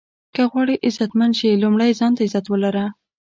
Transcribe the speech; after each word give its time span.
که 0.35 0.41
غواړئ 0.51 0.75
عزتمند 0.87 1.33
شې 1.39 1.59
لومړی 1.63 1.91
ځان 1.99 2.11
ته 2.15 2.21
عزت 2.27 2.45
ولره. 2.49 2.85